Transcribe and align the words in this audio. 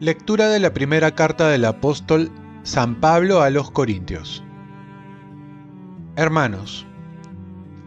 Lectura 0.00 0.48
de 0.48 0.60
la 0.60 0.72
primera 0.72 1.16
carta 1.16 1.48
del 1.48 1.64
apóstol 1.64 2.30
San 2.62 3.00
Pablo 3.00 3.42
a 3.42 3.50
los 3.50 3.72
Corintios. 3.72 4.44
Hermanos, 6.14 6.86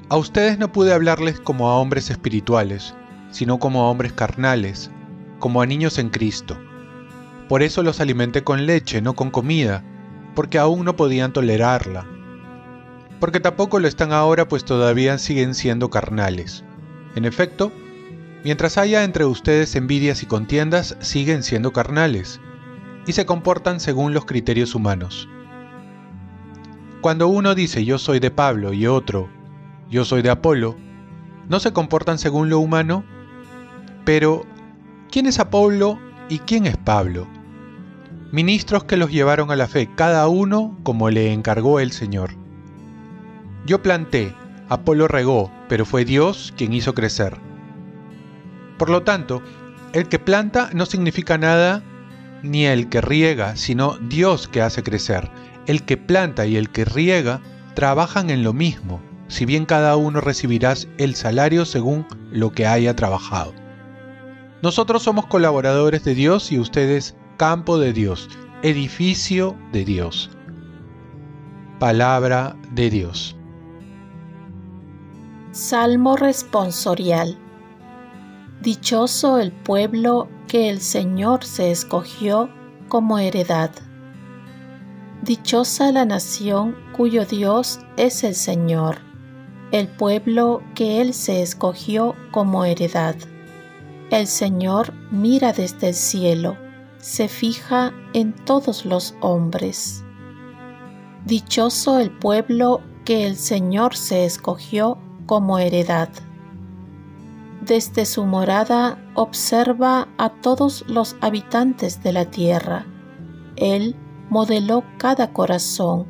a 0.09 0.17
ustedes 0.17 0.59
no 0.59 0.73
pude 0.73 0.93
hablarles 0.93 1.39
como 1.39 1.69
a 1.69 1.77
hombres 1.77 2.09
espirituales, 2.09 2.93
sino 3.29 3.59
como 3.59 3.83
a 3.83 3.89
hombres 3.89 4.11
carnales, 4.11 4.91
como 5.39 5.61
a 5.61 5.65
niños 5.65 5.99
en 5.99 6.09
Cristo. 6.09 6.57
Por 7.47 7.63
eso 7.63 7.81
los 7.81 8.01
alimenté 8.01 8.43
con 8.43 8.65
leche, 8.65 9.01
no 9.01 9.13
con 9.13 9.31
comida, 9.31 9.81
porque 10.35 10.57
aún 10.57 10.85
no 10.85 10.95
podían 10.95 11.33
tolerarla. 11.33 12.05
Porque 13.19 13.39
tampoco 13.39 13.79
lo 13.79 13.87
están 13.87 14.13
ahora, 14.13 14.47
pues 14.47 14.65
todavía 14.65 15.17
siguen 15.17 15.53
siendo 15.53 15.89
carnales. 15.89 16.63
En 17.15 17.25
efecto, 17.25 17.71
mientras 18.43 18.77
haya 18.77 19.03
entre 19.03 19.25
ustedes 19.25 19.75
envidias 19.75 20.23
y 20.23 20.25
contiendas, 20.25 20.97
siguen 20.99 21.43
siendo 21.43 21.71
carnales, 21.73 22.39
y 23.05 23.13
se 23.13 23.25
comportan 23.25 23.79
según 23.79 24.13
los 24.13 24.25
criterios 24.25 24.75
humanos. 24.75 25.27
Cuando 27.01 27.27
uno 27.27 27.55
dice 27.55 27.83
yo 27.83 27.97
soy 27.97 28.19
de 28.19 28.29
Pablo 28.29 28.73
y 28.73 28.85
otro 28.85 29.27
yo 29.89 30.05
soy 30.05 30.21
de 30.21 30.29
Apolo, 30.29 30.77
no 31.49 31.59
se 31.59 31.73
comportan 31.73 32.17
según 32.17 32.49
lo 32.49 32.59
humano, 32.59 33.03
pero 34.05 34.45
¿quién 35.11 35.25
es 35.25 35.37
Apolo 35.39 35.99
y 36.29 36.39
quién 36.39 36.65
es 36.65 36.77
Pablo? 36.77 37.27
Ministros 38.31 38.85
que 38.85 38.97
los 38.97 39.11
llevaron 39.11 39.51
a 39.51 39.55
la 39.55 39.67
fe, 39.67 39.89
cada 39.95 40.27
uno 40.27 40.77
como 40.83 41.09
le 41.09 41.33
encargó 41.33 41.79
el 41.79 41.91
Señor. 41.91 42.31
Yo 43.65 43.81
planté, 43.83 44.33
Apolo 44.69 45.07
regó, 45.07 45.51
pero 45.67 45.85
fue 45.85 46.05
Dios 46.05 46.53
quien 46.55 46.73
hizo 46.73 46.93
crecer. 46.93 47.37
Por 48.77 48.89
lo 48.89 49.03
tanto, 49.03 49.41
el 49.93 50.07
que 50.07 50.17
planta 50.17 50.69
no 50.73 50.85
significa 50.85 51.37
nada 51.37 51.83
ni 52.41 52.65
el 52.65 52.89
que 52.89 53.01
riega, 53.01 53.55
sino 53.57 53.97
Dios 53.97 54.47
que 54.47 54.61
hace 54.61 54.81
crecer. 54.81 55.29
El 55.67 55.83
que 55.83 55.97
planta 55.97 56.45
y 56.45 56.55
el 56.55 56.69
que 56.69 56.85
riega 56.85 57.41
trabajan 57.75 58.29
en 58.29 58.43
lo 58.43 58.53
mismo 58.53 59.01
si 59.31 59.45
bien 59.45 59.65
cada 59.65 59.95
uno 59.95 60.19
recibirás 60.19 60.89
el 60.97 61.15
salario 61.15 61.63
según 61.63 62.05
lo 62.31 62.51
que 62.51 62.67
haya 62.67 62.97
trabajado. 62.97 63.53
Nosotros 64.61 65.03
somos 65.03 65.25
colaboradores 65.25 66.03
de 66.03 66.13
Dios 66.13 66.51
y 66.51 66.59
ustedes 66.59 67.15
campo 67.41 67.79
de 67.79 67.91
Dios, 67.91 68.29
edificio 68.61 69.57
de 69.71 69.83
Dios. 69.83 70.29
Palabra 71.79 72.55
de 72.71 72.91
Dios. 72.91 73.35
Salmo 75.49 76.17
responsorial. 76.17 77.39
Dichoso 78.61 79.39
el 79.39 79.51
pueblo 79.51 80.29
que 80.47 80.69
el 80.69 80.81
Señor 80.81 81.43
se 81.43 81.71
escogió 81.71 82.51
como 82.89 83.17
heredad. 83.17 83.71
Dichosa 85.23 85.91
la 85.91 86.05
nación 86.05 86.75
cuyo 86.95 87.25
Dios 87.25 87.79
es 87.97 88.23
el 88.23 88.35
Señor 88.35 88.99
el 89.71 89.87
pueblo 89.87 90.61
que 90.75 91.01
Él 91.01 91.15
se 91.15 91.41
escogió 91.41 92.13
como 92.29 92.65
heredad. 92.65 93.15
El 94.11 94.27
Señor 94.27 94.93
mira 95.09 95.53
desde 95.53 95.87
el 95.87 95.95
cielo, 95.95 96.57
se 97.01 97.27
fija 97.27 97.93
en 98.13 98.33
todos 98.33 98.85
los 98.85 99.15
hombres. 99.21 100.03
Dichoso 101.25 101.99
el 101.99 102.11
pueblo 102.11 102.81
que 103.05 103.25
el 103.25 103.35
Señor 103.35 103.95
se 103.95 104.25
escogió 104.25 104.97
como 105.25 105.59
heredad. 105.59 106.09
Desde 107.61 108.05
su 108.05 108.25
morada 108.25 108.97
observa 109.15 110.07
a 110.17 110.29
todos 110.29 110.85
los 110.87 111.15
habitantes 111.21 112.01
de 112.03 112.13
la 112.13 112.25
tierra. 112.25 112.85
Él 113.55 113.95
modeló 114.29 114.83
cada 114.97 115.33
corazón 115.33 116.05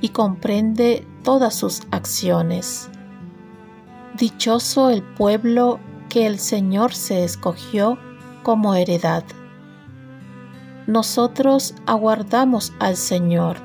y 0.00 0.10
comprende 0.10 1.06
todas 1.22 1.54
sus 1.54 1.82
acciones. 1.90 2.88
Dichoso 4.16 4.90
el 4.90 5.02
pueblo 5.02 5.80
que 6.08 6.26
el 6.26 6.38
Señor 6.38 6.94
se 6.94 7.24
escogió 7.24 7.98
como 8.42 8.74
heredad. 8.74 9.24
Nosotros 10.86 11.74
aguardamos 11.86 12.72
al 12.78 12.96
Señor. 12.96 13.56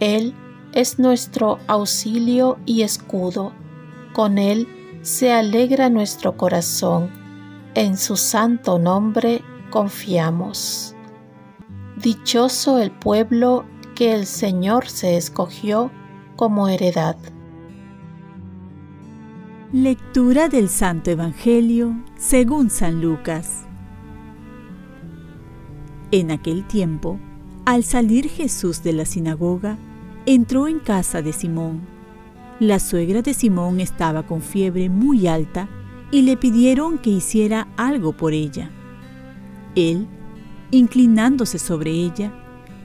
Él 0.00 0.34
es 0.72 0.98
nuestro 0.98 1.58
auxilio 1.66 2.58
y 2.66 2.82
escudo. 2.82 3.52
Con 4.12 4.38
Él 4.38 4.66
se 5.02 5.32
alegra 5.32 5.88
nuestro 5.88 6.36
corazón. 6.36 7.10
En 7.74 7.96
su 7.96 8.16
santo 8.16 8.78
nombre 8.78 9.42
confiamos. 9.70 10.94
Dichoso 11.96 12.78
el 12.78 12.90
pueblo 12.90 13.64
que 13.94 14.14
el 14.14 14.26
Señor 14.26 14.88
se 14.88 15.16
escogió 15.16 15.90
como 16.36 16.68
heredad. 16.68 17.16
Lectura 19.72 20.48
del 20.48 20.68
Santo 20.68 21.10
Evangelio 21.10 21.94
según 22.16 22.70
San 22.70 23.00
Lucas. 23.00 23.67
En 26.10 26.30
aquel 26.30 26.66
tiempo, 26.66 27.18
al 27.66 27.84
salir 27.84 28.30
Jesús 28.30 28.82
de 28.82 28.94
la 28.94 29.04
sinagoga, 29.04 29.76
entró 30.24 30.66
en 30.66 30.78
casa 30.78 31.20
de 31.20 31.34
Simón. 31.34 31.82
La 32.60 32.78
suegra 32.78 33.20
de 33.20 33.34
Simón 33.34 33.78
estaba 33.78 34.26
con 34.26 34.40
fiebre 34.40 34.88
muy 34.88 35.26
alta 35.26 35.68
y 36.10 36.22
le 36.22 36.38
pidieron 36.38 36.96
que 36.96 37.10
hiciera 37.10 37.68
algo 37.76 38.16
por 38.16 38.32
ella. 38.32 38.70
Él, 39.74 40.06
inclinándose 40.70 41.58
sobre 41.58 41.90
ella, 41.90 42.32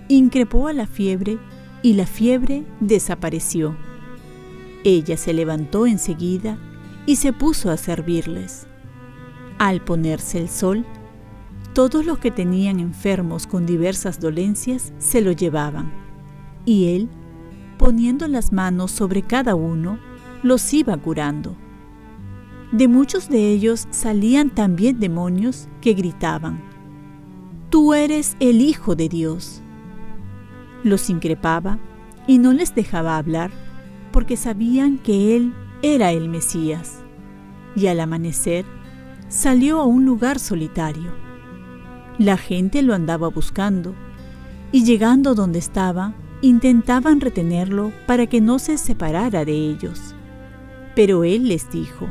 increpó 0.09 0.67
a 0.67 0.73
la 0.73 0.85
fiebre 0.85 1.37
y 1.81 1.93
la 1.93 2.05
fiebre 2.05 2.65
desapareció. 2.81 3.75
Ella 4.83 5.15
se 5.15 5.31
levantó 5.31 5.85
enseguida 5.85 6.57
y 7.05 7.15
se 7.15 7.31
puso 7.31 7.71
a 7.71 7.77
servirles. 7.77 8.67
Al 9.59 9.81
ponerse 9.81 10.39
el 10.39 10.49
sol, 10.49 10.85
todos 11.73 12.05
los 12.05 12.19
que 12.19 12.31
tenían 12.31 12.79
enfermos 12.79 13.47
con 13.47 13.65
diversas 13.65 14.19
dolencias 14.19 14.93
se 14.97 15.21
lo 15.21 15.31
llevaban, 15.31 15.91
y 16.65 16.95
él, 16.95 17.09
poniendo 17.77 18.27
las 18.27 18.51
manos 18.51 18.91
sobre 18.91 19.23
cada 19.23 19.55
uno, 19.55 19.99
los 20.43 20.73
iba 20.73 20.95
curando. 20.97 21.55
De 22.71 22.87
muchos 22.87 23.29
de 23.29 23.51
ellos 23.51 23.87
salían 23.91 24.49
también 24.49 24.99
demonios 24.99 25.67
que 25.81 25.93
gritaban, 25.93 26.73
Tú 27.73 27.95
eres 27.95 28.37
el 28.39 28.61
Hijo 28.61 28.95
de 28.95 29.09
Dios. 29.09 29.63
Los 30.83 31.09
increpaba 31.09 31.79
y 32.27 32.37
no 32.37 32.53
les 32.53 32.75
dejaba 32.75 33.17
hablar 33.17 33.49
porque 34.11 34.37
sabían 34.37 34.99
que 34.99 35.35
Él 35.35 35.55
era 35.81 36.11
el 36.11 36.29
Mesías. 36.29 37.03
Y 37.75 37.87
al 37.87 37.99
amanecer 37.99 38.63
salió 39.27 39.81
a 39.81 39.85
un 39.85 40.05
lugar 40.05 40.37
solitario. 40.37 41.32
La 42.17 42.37
gente 42.37 42.81
lo 42.81 42.93
andaba 42.93 43.27
buscando 43.29 43.95
y 44.71 44.83
llegando 44.83 45.35
donde 45.35 45.59
estaba, 45.59 46.13
intentaban 46.41 47.21
retenerlo 47.21 47.91
para 48.05 48.27
que 48.27 48.41
no 48.41 48.59
se 48.59 48.77
separara 48.77 49.45
de 49.45 49.53
ellos. 49.53 50.15
Pero 50.95 51.23
él 51.23 51.47
les 51.47 51.71
dijo, 51.71 52.07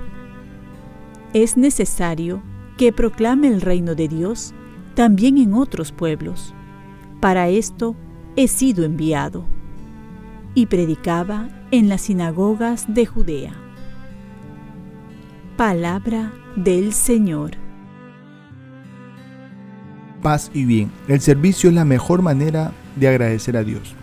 es 1.32 1.56
necesario 1.56 2.42
que 2.76 2.92
proclame 2.92 3.48
el 3.48 3.60
reino 3.60 3.94
de 3.94 4.08
Dios 4.08 4.54
también 4.94 5.38
en 5.38 5.54
otros 5.54 5.92
pueblos. 5.92 6.54
Para 7.20 7.48
esto 7.48 7.94
he 8.36 8.48
sido 8.48 8.84
enviado. 8.84 9.44
Y 10.54 10.66
predicaba 10.66 11.48
en 11.70 11.88
las 11.88 12.02
sinagogas 12.02 12.93
de 12.93 13.06
Judea. 13.06 13.54
Palabra 15.56 16.32
del 16.56 16.93
Señor. 16.93 17.62
Paz 20.22 20.52
y 20.54 20.64
bien. 20.64 20.92
El 21.08 21.20
servicio 21.20 21.69
es 21.69 21.74
la 21.74 21.84
mejor 21.84 22.22
manera 22.22 22.72
de 22.94 23.08
agradecer 23.08 23.56
a 23.56 23.64
Dios. 23.64 23.94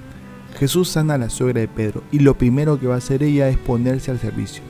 Jesús 0.58 0.90
sana 0.90 1.14
a 1.14 1.18
la 1.18 1.30
suegra 1.30 1.62
de 1.62 1.70
Pedro 1.70 2.04
y 2.12 2.20
lo 2.20 2.38
primero 2.38 2.78
que 2.78 2.88
va 2.88 2.96
a 2.96 2.98
hacer 2.98 3.24
ella 3.24 3.48
es 3.48 3.58
ponerse 3.58 4.12
al 4.12 4.20
servicio. 4.20 4.62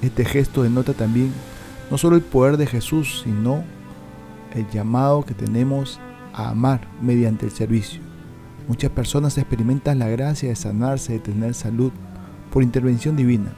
Este 0.00 0.24
gesto 0.24 0.62
denota 0.62 0.94
también 0.94 1.32
no 1.90 1.98
solo 1.98 2.16
el 2.16 2.22
poder 2.22 2.56
de 2.56 2.66
Jesús, 2.66 3.22
sino 3.24 3.62
el 4.54 4.68
llamado 4.70 5.22
que 5.22 5.34
tenemos 5.34 6.00
a 6.32 6.48
amar 6.50 6.88
mediante 7.02 7.44
el 7.44 7.52
servicio. 7.52 8.00
Muchas 8.66 8.90
personas 8.90 9.36
experimentan 9.36 9.98
la 9.98 10.08
gracia 10.08 10.48
de 10.48 10.56
sanarse, 10.56 11.12
de 11.12 11.18
tener 11.20 11.54
salud 11.54 11.92
por 12.50 12.62
intervención 12.62 13.16
divina, 13.16 13.52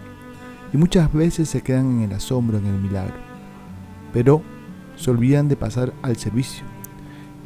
y 0.73 0.77
muchas 0.77 1.13
veces 1.13 1.49
se 1.49 1.63
quedan 1.63 1.87
en 1.87 2.03
el 2.03 2.13
asombro, 2.13 2.59
en 2.59 2.67
el 2.67 2.81
milagro, 2.81 3.15
pero 4.13 4.43
se 4.97 5.11
olvidan 5.11 5.49
de 5.49 5.57
pasar 5.57 5.95
al 6.03 6.17
servicio. 6.17 6.65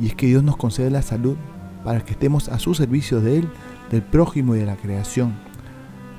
Y 0.03 0.09
es 0.09 0.15
que 0.17 0.27
Dios 0.27 0.43
nos 0.43 0.57
concede 0.57 0.91
la 0.91 1.01
salud 1.01 1.37
para 1.85 2.05
que 2.05 2.13
estemos 2.13 2.49
a 2.49 2.59
su 2.59 2.75
servicio 2.75 3.21
de 3.21 3.39
Él, 3.39 3.49
del 3.91 4.03
prójimo 4.03 4.57
y 4.57 4.59
de 4.59 4.67
la 4.67 4.77
creación, 4.77 5.35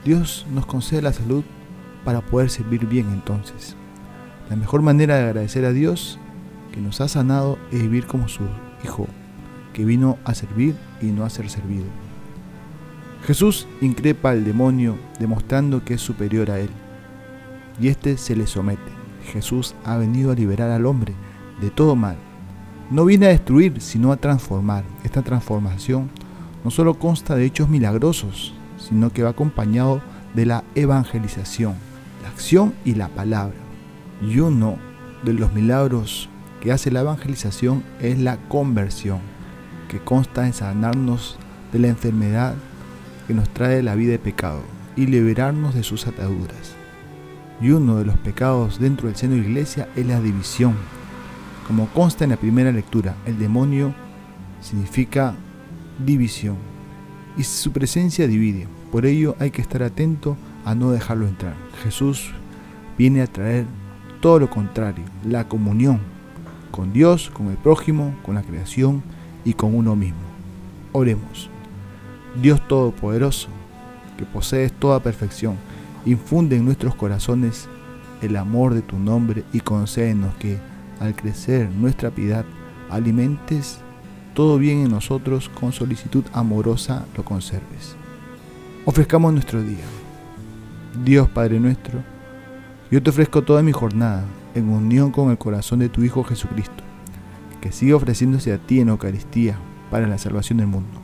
Dios 0.06 0.46
nos 0.54 0.66
concede 0.66 1.02
la 1.02 1.14
salud 1.14 1.44
para 2.04 2.22
poder 2.22 2.50
servir 2.50 2.86
bien 2.86 3.10
entonces. 3.10 3.76
La 4.50 4.56
mejor 4.56 4.82
manera 4.82 5.18
de 5.18 5.24
agradecer 5.24 5.66
a 5.66 5.72
Dios 5.72 6.20
que 6.74 6.82
nos 6.82 7.02
ha 7.02 7.08
sanado 7.08 7.58
es 7.72 7.82
vivir 7.82 8.06
como 8.06 8.28
su 8.28 8.44
Hijo, 8.84 9.08
que 9.74 9.86
vino 9.86 10.18
a 10.26 10.34
servir 10.34 10.76
y 11.02 11.08
no 11.08 11.26
a 11.26 11.30
ser 11.30 11.50
servido. 11.50 11.86
Jesús 13.26 13.68
increpa 13.82 14.32
al 14.32 14.44
demonio 14.44 14.98
demostrando 15.20 15.84
que 15.86 15.94
es 15.94 16.02
superior 16.02 16.52
a 16.52 16.60
él, 16.60 16.70
y 17.80 17.88
éste 17.88 18.18
se 18.18 18.36
le 18.36 18.48
somete. 18.48 18.92
Jesús 19.32 19.76
ha 19.86 19.98
venido 19.98 20.32
a 20.32 20.36
liberar 20.36 20.70
al 20.70 20.86
hombre 20.86 21.14
de 21.62 21.70
todo 21.70 21.96
mal. 21.96 22.18
No 22.90 23.06
viene 23.06 23.28
a 23.28 23.30
destruir, 23.30 23.82
sino 23.82 24.12
a 24.12 24.18
transformar. 24.18 24.84
Esta 25.04 25.22
transformación 25.22 26.10
no 26.64 26.72
solo 26.72 26.96
consta 26.96 27.36
de 27.36 27.46
hechos 27.46 27.70
milagrosos, 27.70 28.54
sino 28.78 29.12
que 29.12 29.24
va 29.24 29.30
acompañado 29.30 30.02
de 30.34 30.46
la 30.46 30.64
evangelización, 30.76 31.76
la 32.22 32.30
acción 32.30 32.74
y 32.86 32.96
la 32.96 33.10
palabra. 33.10 33.56
Y 34.22 34.40
uno 34.40 34.78
de 35.24 35.34
los 35.34 35.54
milagros 35.54 36.30
que 36.62 36.72
hace 36.72 36.92
la 36.92 37.02
evangelización 37.02 37.84
es 38.02 38.20
la 38.20 38.38
conversión, 38.48 39.20
que 39.88 40.00
consta 40.00 40.46
en 40.46 40.54
sanarnos 40.54 41.38
de 41.72 41.80
la 41.80 41.88
enfermedad 41.88 42.56
que 43.28 43.34
nos 43.34 43.50
trae 43.50 43.84
la 43.84 43.96
vida 43.96 44.12
de 44.12 44.20
pecado 44.20 44.62
y 44.96 45.08
liberarnos 45.08 45.74
de 45.74 45.84
sus 45.84 46.08
ataduras. 46.08 46.76
Y 47.62 47.72
uno 47.72 47.98
de 47.98 48.06
los 48.06 48.18
pecados 48.18 48.80
dentro 48.80 49.08
del 49.08 49.16
seno 49.16 49.36
de 49.36 49.42
la 49.42 49.48
iglesia 49.48 49.90
es 49.96 50.06
la 50.06 50.20
división. 50.20 50.76
Como 51.68 51.88
consta 51.88 52.24
en 52.24 52.32
la 52.32 52.38
primera 52.38 52.72
lectura, 52.72 53.16
el 53.26 53.40
demonio 53.40 53.94
significa 54.62 55.36
división 56.04 56.58
y 57.38 57.44
su 57.44 57.72
presencia 57.72 58.28
divide. 58.28 58.68
Por 58.92 59.06
ello 59.06 59.36
hay 59.40 59.52
que 59.52 59.62
estar 59.62 59.82
atento 59.84 60.38
a 60.66 60.76
no 60.76 60.92
dejarlo 60.92 61.28
entrar. 61.28 61.56
Jesús 61.84 62.32
viene 62.98 63.22
a 63.22 63.28
traer 63.28 63.66
todo 64.22 64.40
lo 64.40 64.50
contrario, 64.50 65.04
la 65.26 65.48
comunión 65.48 66.00
con 66.72 66.92
Dios, 66.92 67.30
con 67.30 67.48
el 67.48 67.58
prójimo, 67.58 68.16
con 68.24 68.36
la 68.36 68.42
creación 68.42 69.04
y 69.46 69.54
con 69.54 69.76
uno 69.76 69.96
mismo. 69.96 70.22
Oremos. 70.92 71.50
Dios 72.42 72.68
Todopoderoso, 72.68 73.50
que 74.18 74.26
posees 74.26 74.74
toda 74.74 75.02
perfección, 75.02 75.56
infunde 76.06 76.56
en 76.56 76.66
nuestros 76.66 76.96
corazones 76.96 77.68
el 78.22 78.36
amor 78.38 78.74
de 78.74 78.82
tu 78.82 78.98
nombre 78.98 79.44
y 79.54 79.60
concédenos 79.60 80.34
que, 80.36 80.58
al 81.04 81.16
crecer 81.16 81.70
nuestra 81.70 82.10
piedad, 82.12 82.46
alimentes 82.90 83.80
todo 84.34 84.58
bien 84.58 84.80
en 84.80 84.90
nosotros 84.92 85.50
con 85.50 85.72
solicitud 85.72 86.24
amorosa 86.34 87.06
lo 87.16 87.24
conserves. 87.24 87.96
Ofrezcamos 88.86 89.32
nuestro 89.32 89.62
día. 89.62 89.86
Dios 91.04 91.30
Padre 91.30 91.60
nuestro, 91.60 92.04
yo 92.90 93.02
te 93.02 93.10
ofrezco 93.10 93.44
toda 93.44 93.62
mi 93.62 93.72
jornada 93.72 94.26
en 94.56 94.70
unión 94.70 95.12
con 95.12 95.30
el 95.30 95.38
corazón 95.38 95.80
de 95.80 95.90
tu 95.90 96.04
Hijo 96.04 96.24
Jesucristo, 96.24 96.84
que 97.62 97.72
siga 97.72 97.96
ofreciéndose 97.96 98.54
a 98.54 98.58
ti 98.58 98.80
en 98.80 98.90
Eucaristía 98.90 99.58
para 99.92 100.08
la 100.08 100.18
salvación 100.18 100.58
del 100.58 100.68
mundo. 100.68 101.02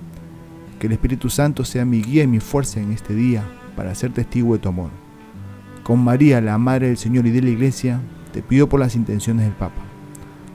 Que 0.80 0.88
el 0.88 0.94
Espíritu 0.94 1.30
Santo 1.30 1.66
sea 1.66 1.86
mi 1.86 2.01
guía 2.01 2.24
y 2.24 2.28
mi 2.28 2.40
fuerza 2.40 2.80
en 2.80 2.92
este 2.92 3.13
día 3.13 3.44
para 3.75 3.94
ser 3.96 4.12
testigo 4.12 4.54
de 4.54 4.60
tu 4.60 4.69
amor. 4.69 4.90
Con 5.84 6.04
María, 6.04 6.42
la 6.42 6.57
Madre 6.57 6.88
del 6.88 6.98
Señor 6.98 7.28
y 7.28 7.31
de 7.31 7.42
la 7.42 7.50
Iglesia, 7.50 8.01
te 8.34 8.42
pido 8.42 8.69
por 8.69 8.80
las 8.80 8.96
intenciones 8.96 9.46
del 9.46 9.56
Papa. 9.56 9.88